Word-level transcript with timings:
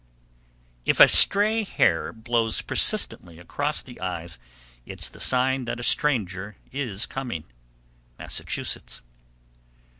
_779. 0.87 0.91
If 0.95 0.99
a 0.99 1.15
stray 1.15 1.63
hair 1.63 2.11
blows 2.11 2.63
persistently 2.63 3.37
across 3.37 3.83
the 3.83 3.99
eyes, 4.01 4.39
it's 4.83 5.09
the 5.09 5.19
sign 5.19 5.65
that 5.65 5.79
a 5.79 5.83
stranger 5.83 6.55
is 6.71 7.05
coming. 7.05 7.43
_Massachusetts. 8.19 9.01